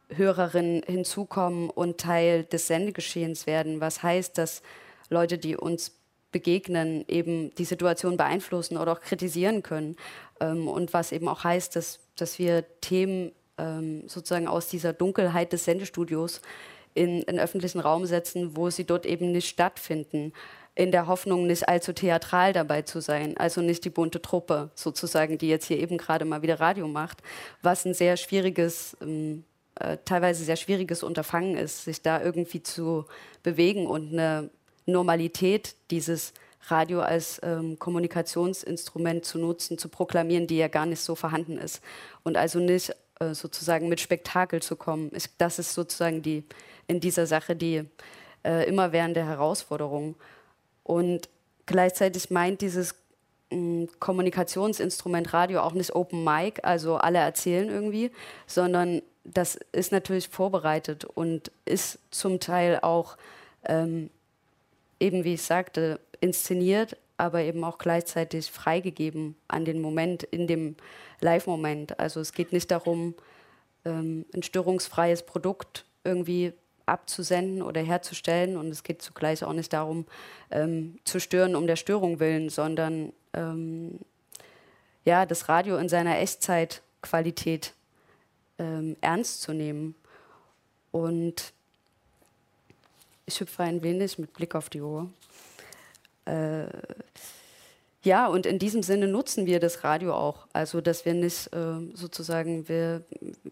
[0.10, 4.62] Hörerinnen hinzukommen und Teil des Sendegeschehens werden, was heißt, dass
[5.10, 5.92] Leute, die uns
[6.32, 9.96] begegnen, eben die Situation beeinflussen oder auch kritisieren können.
[10.40, 15.54] Ähm, und was eben auch heißt, dass, dass wir Themen ähm, sozusagen aus dieser Dunkelheit
[15.54, 16.42] des Sendestudios
[16.96, 20.34] in den öffentlichen Raum setzen, wo sie dort eben nicht stattfinden
[20.74, 23.38] in der Hoffnung, nicht allzu theatral dabei zu sein.
[23.38, 27.22] Also nicht die bunte Truppe sozusagen, die jetzt hier eben gerade mal wieder Radio macht,
[27.62, 29.44] was ein sehr schwieriges, ähm,
[29.76, 33.06] äh, teilweise sehr schwieriges Unterfangen ist, sich da irgendwie zu
[33.44, 34.50] bewegen und eine
[34.86, 36.34] Normalität dieses
[36.72, 41.82] Radio als ähm, Kommunikationsinstrument zu nutzen, zu proklamieren, die ja gar nicht so vorhanden ist.
[42.24, 45.12] Und also nicht äh, sozusagen mit Spektakel zu kommen.
[45.14, 46.44] Ich, das ist sozusagen die
[46.88, 47.84] in dieser Sache die
[48.44, 50.16] äh, immerwährende Herausforderung.
[50.84, 51.30] Und
[51.66, 52.96] gleichzeitig meint dieses
[53.52, 58.12] mh, mm, Kommunikationsinstrument Radio auch nicht Open Mic, also alle erzählen irgendwie,
[58.48, 63.18] sondern das ist natürlich vorbereitet und ist zum Teil auch,
[63.66, 64.10] ähm,
[65.00, 70.76] eben wie ich sagte, inszeniert, aber eben auch gleichzeitig freigegeben an den Moment, in dem
[71.22, 72.00] Live-Moment.
[72.00, 73.14] Also es geht nicht darum,
[73.86, 76.54] ähm, ein störungsfreies Produkt irgendwie
[76.86, 78.58] abzusenden oder herzustellen.
[78.58, 80.06] Und es geht zugleich auch nicht darum,
[80.52, 84.00] ähm, zu stören um der Störung willen, sondern ähm,
[85.04, 87.74] ja, das Radio in seiner Echtzeitqualität
[88.58, 89.96] ähm, ernst zu nehmen.
[90.92, 91.54] Und
[93.26, 95.10] ich hüpfe ein wenig mit Blick auf die Uhr.
[96.26, 96.68] Äh,
[98.06, 100.46] ja, und in diesem Sinne nutzen wir das Radio auch.
[100.54, 103.02] Also, dass wir nicht äh, sozusagen, wir,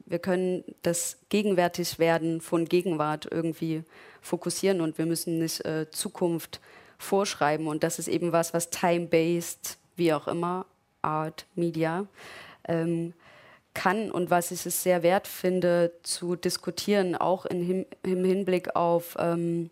[0.05, 3.83] wir können das Gegenwärtigwerden von Gegenwart irgendwie
[4.21, 6.59] fokussieren und wir müssen nicht äh, Zukunft
[6.99, 7.65] vorschreiben.
[7.65, 10.67] Und das ist eben was, was time-based, wie auch immer,
[11.01, 12.05] Art, Media,
[12.67, 13.13] ähm,
[13.73, 19.15] kann und was ich es sehr wert finde, zu diskutieren, auch in, im Hinblick auf
[19.17, 19.71] ähm,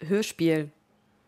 [0.00, 0.70] Hörspiel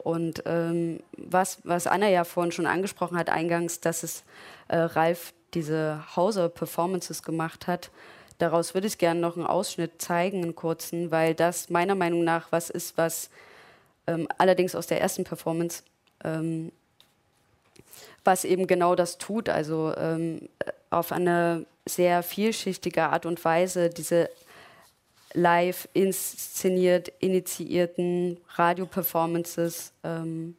[0.07, 4.23] und ähm, was, was Anna ja vorhin schon angesprochen hat, eingangs, dass es
[4.69, 7.91] äh, Ralf diese Hauser-Performances gemacht hat,
[8.39, 12.53] daraus würde ich gerne noch einen Ausschnitt zeigen, einen kurzen, weil das meiner Meinung nach
[12.53, 13.31] was ist, was
[14.07, 15.83] ähm, allerdings aus der ersten Performance,
[16.23, 16.71] ähm,
[18.23, 20.49] was eben genau das tut, also ähm,
[20.89, 24.31] auf eine sehr vielschichtige Art und Weise diese
[25.37, 30.57] live inszeniert, initiierten Radio-Performances ähm,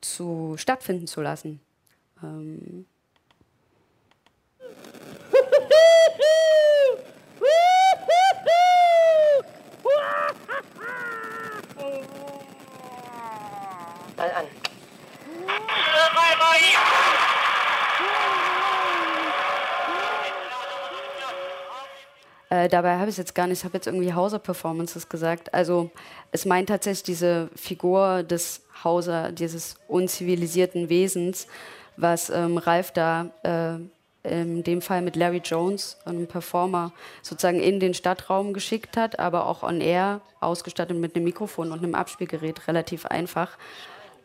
[0.00, 1.60] zu stattfinden zu lassen.
[2.22, 2.86] Ähm.
[14.16, 14.46] Mal an.
[22.52, 25.54] Äh, dabei habe ich es jetzt gar nicht, ich habe jetzt irgendwie Hauser-Performances gesagt.
[25.54, 25.90] Also
[26.32, 31.46] es meint tatsächlich diese Figur des Hauser, dieses unzivilisierten Wesens,
[31.96, 33.76] was ähm, Ralf da äh,
[34.28, 39.46] in dem Fall mit Larry Jones, einem Performer, sozusagen in den Stadtraum geschickt hat, aber
[39.46, 43.56] auch on air, ausgestattet mit einem Mikrofon und einem Abspielgerät, relativ einfach,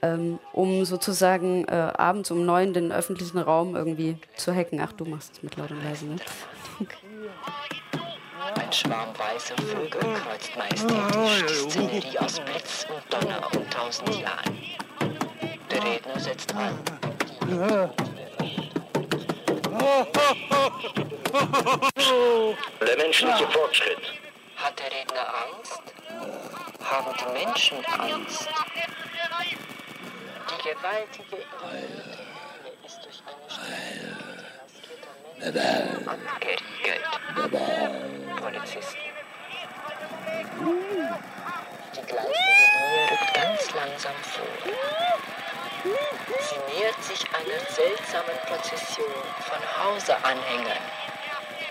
[0.01, 4.81] ähm, um sozusagen äh, abends um neun den öffentlichen Raum irgendwie zu hacken.
[4.81, 6.17] Ach, du machst es mit laut und leise, ne?
[8.59, 14.57] Ein Schwarm weißer Vögel kreuzt majestätisch die Szenerie aus Blitz und Donner und tausend Jahren.
[15.71, 16.77] Der Redner setzt an.
[22.81, 24.13] Der menschliche Fortschritt.
[24.55, 25.81] Hat der Redner Angst?
[26.83, 28.47] Haben die Menschen Angst?
[30.49, 32.17] Die gewaltige Linie
[32.85, 34.26] ist durch eine Stimme
[35.41, 37.06] angeriegelt.
[38.41, 38.97] Polizisten.
[41.95, 44.73] Die gleißende Linie rückt ganz langsam vor.
[45.84, 49.06] Sie nähert sich einer seltsamen Prozession
[49.39, 50.84] von Hauseanhängern.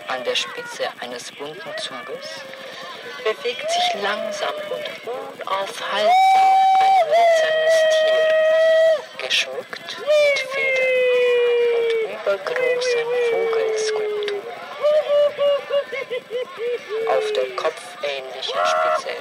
[0.07, 2.41] An der Spitze eines bunten Zuges
[3.23, 6.09] bewegt sich langsam und unaufhaltsam
[6.79, 11.16] ein hölzernes Tier, geschmückt mit Federn
[12.27, 14.43] und übergroßen Vogelskulpturen
[17.07, 19.13] auf der kopfähnlichen Spitze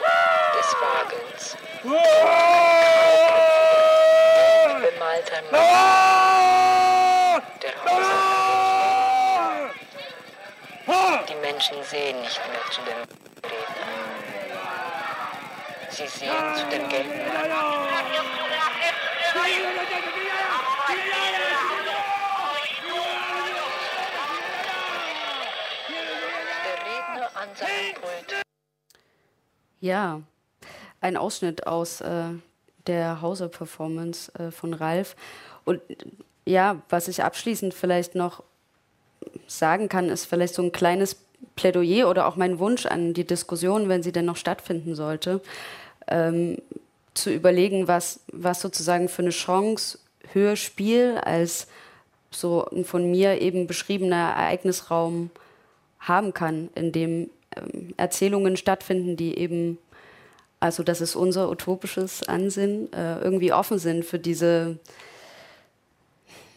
[0.58, 1.56] des Wagens.
[5.16, 5.44] einsam
[7.62, 8.18] der Häuser.
[11.28, 12.98] Die Menschen sehen nicht mehr zu den
[13.44, 14.06] Rednern.
[15.90, 17.50] Sie sehen zu dem gelben Mann.
[29.80, 30.20] Ja,
[31.00, 32.30] ein Ausschnitt aus äh,
[32.86, 35.16] der Hauser-Performance äh, von Ralf.
[35.64, 35.80] Und
[36.44, 38.42] ja, was ich abschließend vielleicht noch
[39.46, 41.16] sagen kann, ist vielleicht so ein kleines
[41.56, 45.40] Plädoyer oder auch mein Wunsch an die Diskussion, wenn sie denn noch stattfinden sollte,
[46.08, 46.58] ähm,
[47.14, 49.98] zu überlegen, was, was sozusagen für eine Chance
[50.32, 51.66] Hörspiel als
[52.30, 55.30] so ein von mir eben beschriebener Ereignisraum
[55.98, 57.30] haben kann, in dem
[57.96, 59.78] Erzählungen stattfinden, die eben,
[60.60, 64.78] also das ist unser utopisches Ansinnen, äh, irgendwie offen sind für diese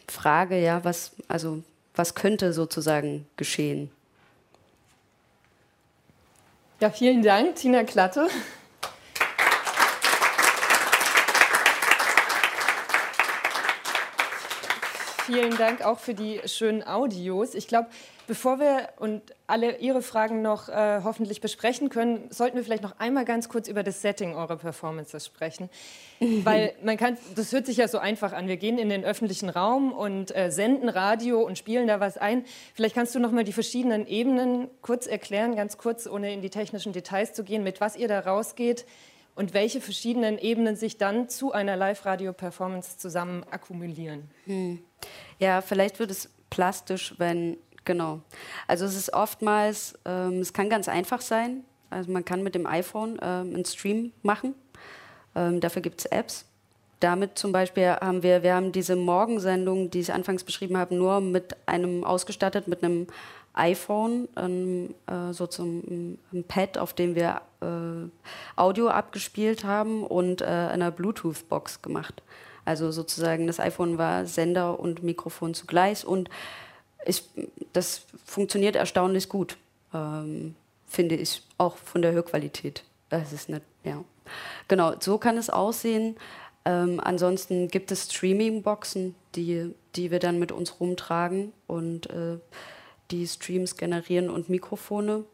[0.08, 1.62] Frage, ja, was, also
[1.94, 3.90] was könnte sozusagen geschehen?
[6.80, 8.28] Ja, vielen Dank, Tina Klatte.
[15.32, 17.54] Vielen Dank auch für die schönen Audios.
[17.54, 17.88] Ich glaube,
[18.26, 22.98] bevor wir und alle Ihre Fragen noch äh, hoffentlich besprechen können, sollten wir vielleicht noch
[22.98, 25.70] einmal ganz kurz über das Setting eurer Performances sprechen.
[26.18, 28.48] Weil man kann, das hört sich ja so einfach an.
[28.48, 32.44] Wir gehen in den öffentlichen Raum und äh, senden Radio und spielen da was ein.
[32.74, 36.50] Vielleicht kannst du noch mal die verschiedenen Ebenen kurz erklären, ganz kurz, ohne in die
[36.50, 38.84] technischen Details zu gehen, mit was ihr da rausgeht
[39.36, 44.28] und welche verschiedenen Ebenen sich dann zu einer Live-Radio-Performance zusammen akkumulieren.
[44.46, 44.80] Hm.
[45.38, 48.20] Ja, vielleicht wird es plastisch, wenn, genau.
[48.66, 51.64] Also es ist oftmals, ähm, es kann ganz einfach sein.
[51.90, 54.54] Also man kann mit dem iPhone ähm, einen Stream machen.
[55.34, 56.46] Ähm, dafür gibt es Apps.
[57.00, 61.20] Damit zum Beispiel haben wir, wir haben diese Morgensendung, die ich anfangs beschrieben habe, nur
[61.20, 63.06] mit einem ausgestattet, mit einem
[63.54, 68.08] iPhone, ähm, äh, so zum ein Pad, auf dem wir äh,
[68.56, 72.22] Audio abgespielt haben und äh, einer Bluetooth-Box gemacht.
[72.70, 76.30] Also sozusagen das iPhone war Sender und Mikrofon zugleich und
[77.04, 77.24] ich,
[77.72, 79.56] das funktioniert erstaunlich gut,
[79.92, 80.54] ähm,
[80.86, 82.84] finde ich, auch von der Hörqualität.
[83.08, 84.04] Das ist nicht, ja.
[84.68, 86.14] Genau, so kann es aussehen.
[86.64, 92.38] Ähm, ansonsten gibt es Streaming-Boxen, die, die wir dann mit uns rumtragen und äh,
[93.10, 95.24] die Streams generieren und Mikrofone.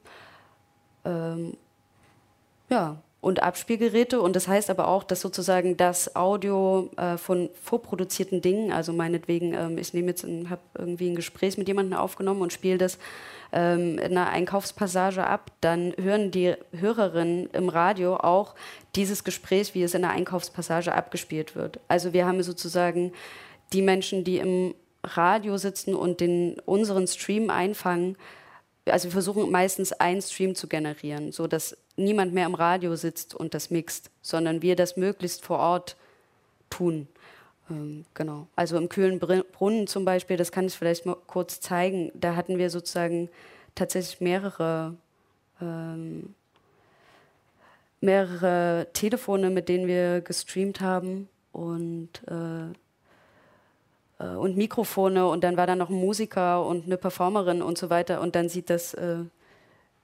[1.05, 1.59] Ähm,
[2.70, 4.20] ja, und Abspielgeräte.
[4.20, 9.55] Und das heißt aber auch, dass sozusagen das Audio äh, von vorproduzierten Dingen, also meinetwegen,
[9.55, 12.98] ähm, ich nehme jetzt, habe irgendwie ein Gespräch mit jemandem aufgenommen und spiele das
[13.52, 18.55] ähm, in einer Einkaufspassage ab, dann hören die Hörerinnen im Radio auch
[18.94, 21.81] dieses Gespräch, wie es in der Einkaufspassage abgespielt wird.
[21.88, 23.12] Also wir haben sozusagen
[23.72, 28.16] die Menschen, die im Radio sitzen und den unseren Stream einfangen,
[28.87, 33.35] also wir versuchen meistens einen Stream zu generieren, so dass niemand mehr im Radio sitzt
[33.35, 35.96] und das mixt, sondern wir das möglichst vor Ort
[36.70, 37.09] tun.
[37.70, 38.46] Ähm, genau.
[38.57, 42.12] Also im kühlen Brunnen zum Beispiel, das kann ich vielleicht mal kurz zeigen.
[42.14, 43.29] Da hatten wir sozusagen
[43.75, 44.94] tatsächlich mehrere
[45.61, 46.35] ähm,
[48.01, 52.72] mehrere Telefone, mit denen wir gestreamt haben und äh,
[54.24, 58.20] und Mikrofone und dann war da noch ein Musiker und eine Performerin und so weiter
[58.20, 59.24] und dann sieht das, äh,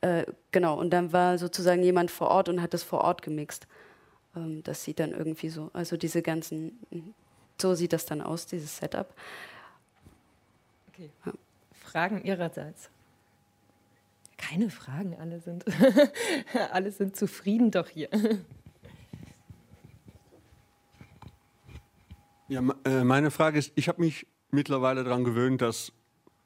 [0.03, 3.67] äh, genau, und dann war sozusagen jemand vor Ort und hat das vor Ort gemixt.
[4.37, 6.79] Ähm, das sieht dann irgendwie so, also diese ganzen,
[7.61, 9.09] so sieht das dann aus, dieses Setup.
[10.89, 11.11] Okay.
[11.25, 11.33] Ja.
[11.73, 12.91] Fragen Ihrerseits?
[14.37, 15.65] Keine Fragen, alle sind,
[16.73, 18.09] alle sind zufrieden doch hier.
[22.53, 25.91] Ja, äh, meine Frage ist, ich habe mich mittlerweile daran gewöhnt, dass,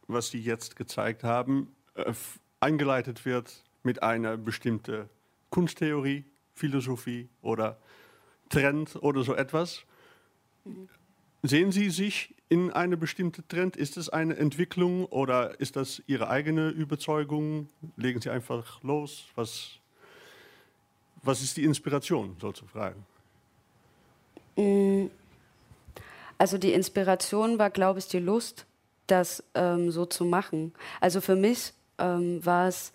[0.07, 2.13] was Sie jetzt gezeigt haben, äh,
[2.61, 5.09] eingeleitet wird mit einer bestimmten
[5.51, 7.77] Kunsttheorie, Philosophie oder
[8.51, 9.83] Trend oder so etwas.
[11.43, 13.75] Sehen Sie sich in eine bestimmte Trend?
[13.75, 17.69] Ist es eine Entwicklung oder ist das Ihre eigene Überzeugung?
[17.97, 19.25] Legen Sie einfach los?
[19.35, 19.81] Was,
[21.25, 23.05] was ist die Inspiration, so zu fragen?
[24.57, 25.11] Mhm.
[26.39, 28.67] Also die Inspiration war, glaube ich, die Lust,
[29.07, 30.73] das ähm, so zu machen.
[31.01, 32.93] Also für mich ähm, war es,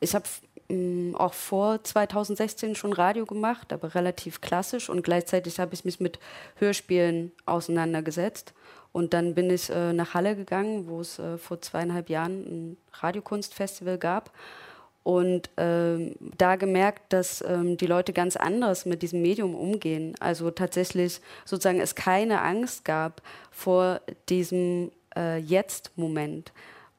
[0.00, 0.24] ich habe
[0.68, 6.00] ähm, auch vor 2016 schon Radio gemacht, aber relativ klassisch und gleichzeitig habe ich mich
[6.00, 6.18] mit
[6.56, 8.52] Hörspielen auseinandergesetzt.
[8.92, 12.76] Und dann bin ich äh, nach Halle gegangen, wo es äh, vor zweieinhalb Jahren ein
[12.94, 14.32] Radiokunstfestival gab
[15.06, 20.16] und ähm, da gemerkt, dass ähm, die Leute ganz anders mit diesem Medium umgehen.
[20.18, 26.50] Also tatsächlich sozusagen es keine Angst gab vor diesem äh, Jetzt-Moment.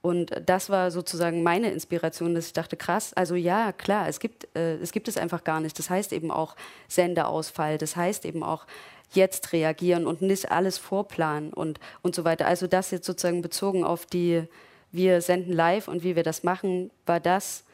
[0.01, 4.47] Und das war sozusagen meine Inspiration, dass ich dachte, krass, also ja, klar, es gibt,
[4.55, 5.78] äh, es gibt es einfach gar nicht.
[5.78, 6.55] Das heißt eben auch
[6.88, 8.66] Sendeausfall, das heißt eben auch
[9.12, 12.47] jetzt reagieren und nicht alles vorplanen und, und so weiter.
[12.47, 14.43] Also das jetzt sozusagen bezogen auf die,
[14.93, 17.66] wir senden live und wie wir das machen, war das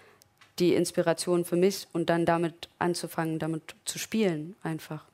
[0.59, 5.05] die Inspiration für mich und dann damit anzufangen, damit zu spielen einfach.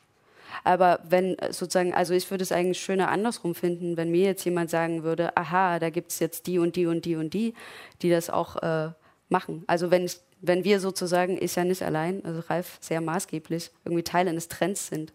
[0.64, 4.44] Aber wenn äh, sozusagen, also ich würde es eigentlich schöner andersrum finden, wenn mir jetzt
[4.46, 7.54] jemand sagen würde, aha, da gibt es jetzt die und die und die und die,
[8.02, 8.90] die das auch äh,
[9.30, 9.64] machen.
[9.68, 14.04] Also wenn, ich, wenn wir sozusagen, ist ja nicht allein, also Ralf sehr maßgeblich, irgendwie
[14.04, 15.14] Teil eines Trends sind,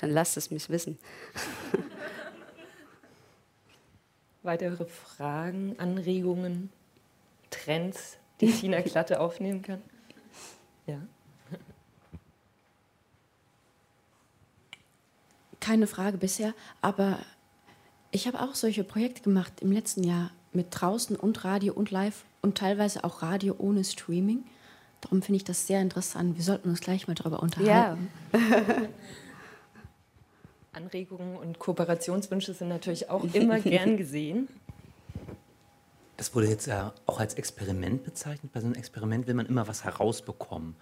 [0.00, 0.98] dann lasst es mich wissen.
[4.42, 6.70] Weitere Fragen, Anregungen,
[7.50, 9.82] Trends, die Tina Klatte aufnehmen kann?
[10.86, 11.00] Ja.
[15.66, 17.18] keine Frage bisher, aber
[18.12, 22.24] ich habe auch solche Projekte gemacht im letzten Jahr mit draußen und Radio und Live
[22.40, 24.44] und teilweise auch Radio ohne Streaming.
[25.00, 26.36] Darum finde ich das sehr interessant.
[26.36, 28.08] Wir sollten uns gleich mal darüber unterhalten.
[28.32, 28.38] Ja.
[30.72, 34.46] Anregungen und Kooperationswünsche sind natürlich auch immer gern gesehen.
[36.16, 38.52] Das wurde jetzt ja auch als Experiment bezeichnet.
[38.52, 40.76] Bei so einem Experiment will man immer was herausbekommen.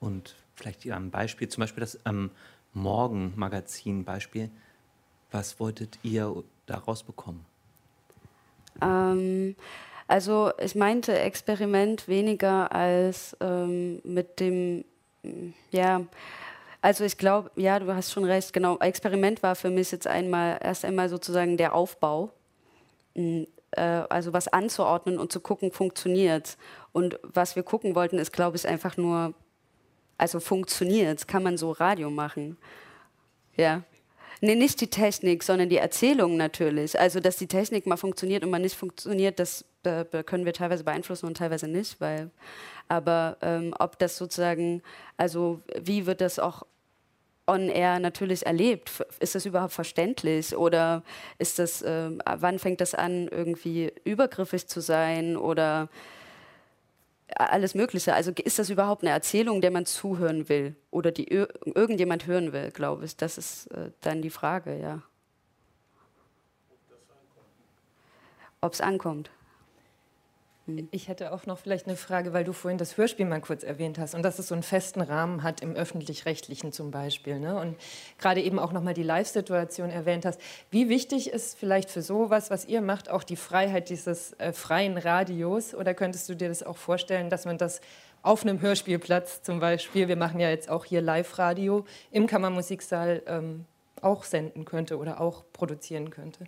[0.00, 2.30] Und vielleicht ein Beispiel, zum Beispiel das ähm,
[2.72, 4.50] Morgen-Magazin-Beispiel.
[5.30, 7.44] Was wolltet ihr daraus bekommen?
[8.80, 9.56] Ähm,
[10.06, 14.84] also ich meinte Experiment weniger als ähm, mit dem,
[15.70, 16.02] ja,
[16.80, 20.58] also ich glaube, ja, du hast schon recht, genau, Experiment war für mich jetzt einmal,
[20.62, 22.30] erst einmal sozusagen der Aufbau,
[23.14, 23.42] mm,
[23.72, 26.56] äh, also was anzuordnen und zu gucken, funktioniert.
[26.92, 29.34] Und was wir gucken wollten, ist, glaube ich, einfach nur,
[30.16, 32.56] also funktioniert, kann man so Radio machen.
[33.56, 33.82] Ja.
[34.40, 36.98] Nee, nicht die Technik, sondern die Erzählung natürlich.
[36.98, 40.84] Also, dass die Technik mal funktioniert und mal nicht funktioniert, das äh, können wir teilweise
[40.84, 42.00] beeinflussen und teilweise nicht.
[42.00, 42.30] Weil,
[42.86, 44.82] aber ähm, ob das sozusagen,
[45.16, 46.62] also wie wird das auch
[47.48, 49.04] on air natürlich erlebt?
[49.18, 51.02] Ist das überhaupt verständlich oder
[51.38, 55.88] ist das, äh, wann fängt das an, irgendwie übergriffig zu sein oder
[57.34, 58.14] alles Mögliche.
[58.14, 62.70] Also ist das überhaupt eine Erzählung, der man zuhören will oder die irgendjemand hören will,
[62.70, 63.16] glaube ich.
[63.16, 65.02] Das ist äh, dann die Frage, ja.
[68.60, 69.30] Ob es ankommt.
[70.68, 70.88] Hm.
[70.90, 73.98] Ich hätte auch noch vielleicht eine Frage, weil du vorhin das Hörspiel mal kurz erwähnt
[73.98, 77.40] hast und dass es so einen festen Rahmen hat im öffentlich-rechtlichen zum Beispiel.
[77.40, 77.58] Ne?
[77.58, 77.76] Und
[78.18, 80.40] gerade eben auch nochmal die Live-Situation erwähnt hast.
[80.70, 84.98] Wie wichtig ist vielleicht für sowas, was ihr macht, auch die Freiheit dieses äh, freien
[84.98, 85.74] Radios?
[85.74, 87.80] Oder könntest du dir das auch vorstellen, dass man das
[88.22, 93.64] auf einem Hörspielplatz zum Beispiel, wir machen ja jetzt auch hier Live-Radio, im Kammermusiksaal ähm,
[94.02, 96.44] auch senden könnte oder auch produzieren könnte?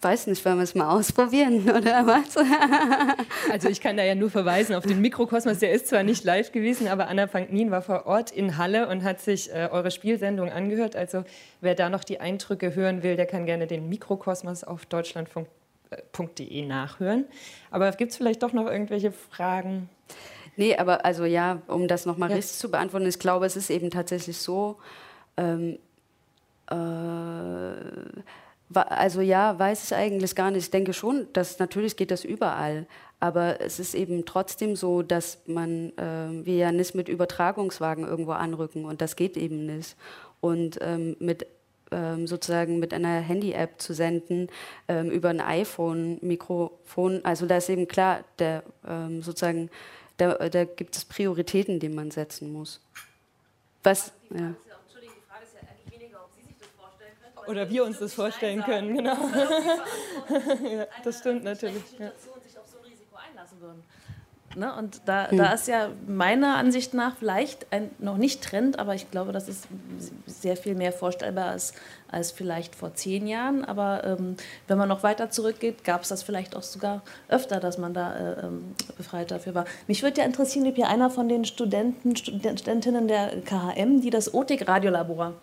[0.00, 2.36] Weiß nicht, wollen wir es mal ausprobieren oder was?
[3.52, 5.58] also ich kann da ja nur verweisen auf den Mikrokosmos.
[5.58, 9.02] Der ist zwar nicht live gewesen, aber Anna Panknin war vor Ort in Halle und
[9.02, 10.96] hat sich äh, eure Spielsendung angehört.
[10.96, 11.24] Also
[11.60, 17.24] wer da noch die Eindrücke hören will, der kann gerne den Mikrokosmos auf deutschlandfunk.de nachhören.
[17.70, 19.88] Aber gibt es vielleicht doch noch irgendwelche Fragen?
[20.56, 22.36] Nee, aber also ja, um das nochmal ja.
[22.36, 24.78] richtig zu beantworten, ich glaube, es ist eben tatsächlich so,
[25.36, 25.78] ähm,
[26.68, 26.74] äh,
[28.74, 30.64] also ja, weiß ich eigentlich gar nicht.
[30.64, 32.86] Ich denke schon, dass natürlich geht das überall.
[33.20, 38.32] Aber es ist eben trotzdem so, dass man, äh, wir ja nicht mit Übertragungswagen irgendwo
[38.32, 39.96] anrücken und das geht eben nicht.
[40.40, 41.46] Und ähm, mit
[41.90, 44.48] ähm, sozusagen mit einer Handy-App zu senden,
[44.88, 49.70] ähm, über ein iPhone, Mikrofon, also da ist eben klar, der, ähm, sozusagen,
[50.18, 52.80] da, da gibt es Prioritäten, die man setzen muss.
[53.82, 54.54] Was, ja.
[57.48, 59.16] Oder wir uns das vorstellen können, genau.
[60.70, 61.82] ja, das stimmt natürlich.
[61.98, 62.12] Ja.
[64.56, 64.74] Ne?
[64.74, 65.38] Und da, hm.
[65.38, 69.46] da ist ja meiner Ansicht nach vielleicht ein, noch nicht Trend, aber ich glaube, dass
[69.46, 69.68] es
[70.26, 71.74] sehr viel mehr vorstellbar ist
[72.10, 73.64] als vielleicht vor zehn Jahren.
[73.64, 74.36] Aber ähm,
[74.66, 78.16] wenn man noch weiter zurückgeht, gab es das vielleicht auch sogar öfter, dass man da
[78.16, 79.64] äh, ähm, befreit dafür war.
[79.86, 84.32] Mich würde ja interessieren, ob hier einer von den Studenten, Studentinnen der KHM, die das
[84.32, 85.34] OTIC-Radiolabor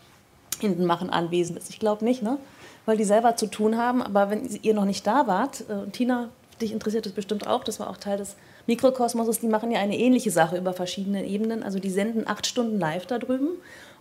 [0.62, 1.70] hinten machen, anwesend ist.
[1.70, 2.38] Ich glaube nicht, ne?
[2.86, 4.01] weil die selber zu tun haben.
[4.01, 6.30] Aber wenn ihr noch nicht da wart, äh, Tina,
[6.62, 8.36] dich interessiert das bestimmt auch, das war auch Teil des
[8.68, 11.64] Mikrokosmoses, die machen ja eine ähnliche Sache über verschiedene Ebenen.
[11.64, 13.49] Also die senden acht Stunden live da drüben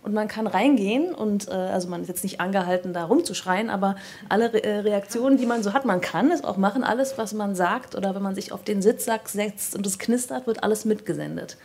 [0.01, 3.95] und man kann reingehen und äh, also man ist jetzt nicht angehalten, da rumzuschreien, aber
[4.29, 7.33] alle Re äh, Reaktionen, die man so hat, man kann es auch machen, alles, was
[7.33, 10.85] man sagt oder wenn man sich auf den Sitzsack setzt und es knistert, wird alles
[10.85, 11.57] mitgesendet.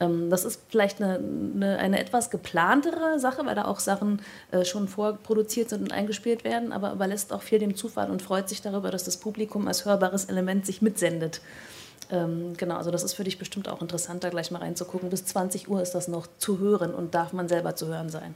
[0.00, 4.64] Ähm, das ist vielleicht eine, eine, eine, etwas geplantere Sache, weil da auch Sachen äh,
[4.64, 8.62] schon vorproduziert sind und eingespielt werden, aber überlässt auch viel dem Zufall und freut sich
[8.62, 11.40] darüber, dass das Publikum als hörbares Element sich mitsendet.
[12.10, 15.10] Ähm, genau, also das ist für dich bestimmt auch interessant, da gleich mal reinzugucken.
[15.10, 18.34] Bis 20 Uhr ist das noch zu hören und darf man selber zu hören sein.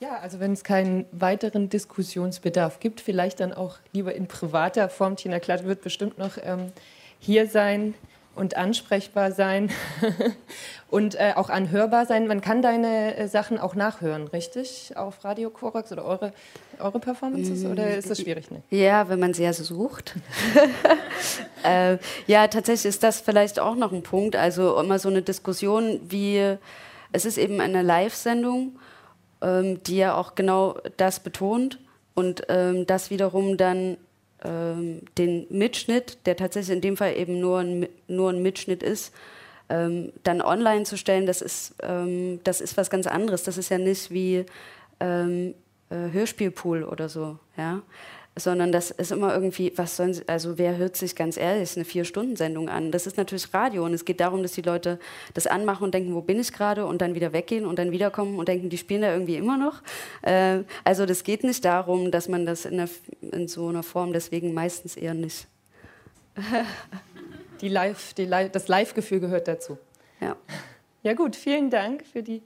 [0.00, 5.16] Ja, also wenn es keinen weiteren Diskussionsbedarf gibt, vielleicht dann auch lieber in privater Form.
[5.16, 6.70] Tina Klatt wird bestimmt noch ähm,
[7.18, 7.94] hier sein
[8.38, 9.70] und ansprechbar sein
[10.90, 12.26] und äh, auch anhörbar sein.
[12.26, 14.92] Man kann deine äh, Sachen auch nachhören, richtig?
[14.96, 16.32] Auf Radio Korax oder eure,
[16.78, 17.64] eure Performances?
[17.64, 18.50] Oder ist das schwierig?
[18.50, 18.62] Ne?
[18.70, 20.14] Ja, wenn man sie ja so sucht.
[21.64, 24.36] äh, ja, tatsächlich ist das vielleicht auch noch ein Punkt.
[24.36, 26.56] Also immer so eine Diskussion, wie
[27.12, 28.78] es ist eben eine Live-Sendung,
[29.42, 31.80] ähm, die ja auch genau das betont
[32.14, 33.96] und ähm, das wiederum dann
[34.44, 39.12] ähm, den Mitschnitt, der tatsächlich in dem Fall eben nur ein, nur ein Mitschnitt ist,
[39.68, 43.42] ähm, dann online zu stellen, das ist, ähm, das ist was ganz anderes.
[43.42, 44.46] Das ist ja nicht wie
[45.00, 45.54] ähm,
[45.90, 47.38] äh, Hörspielpool oder so.
[47.56, 47.82] Ja?
[48.38, 51.84] Sondern das ist immer irgendwie, was sollen sie, also wer hört sich ganz ehrlich eine
[51.84, 52.90] Vier-Stunden-Sendung an?
[52.90, 54.98] Das ist natürlich Radio und es geht darum, dass die Leute
[55.34, 58.38] das anmachen und denken, wo bin ich gerade und dann wieder weggehen und dann wiederkommen
[58.38, 59.82] und denken, die spielen da irgendwie immer noch.
[60.22, 62.88] Äh, also das geht nicht darum, dass man das in, der,
[63.20, 65.46] in so einer Form, deswegen meistens eher nicht.
[67.60, 69.78] die Live, die Live, das Live-Gefühl gehört dazu.
[70.20, 70.36] Ja.
[71.02, 72.42] Ja gut, vielen Dank für, die,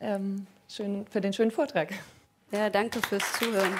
[0.00, 1.90] ähm, schönen, für den schönen Vortrag.
[2.52, 3.74] Ja, danke fürs Zuhören.